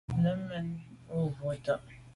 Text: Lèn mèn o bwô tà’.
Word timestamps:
Lèn 0.23 0.39
mèn 0.49 0.67
o 1.15 1.17
bwô 1.35 1.51
tà’. 1.65 1.75